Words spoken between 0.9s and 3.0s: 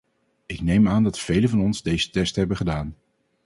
dat velen van ons deze test hebben gedaan.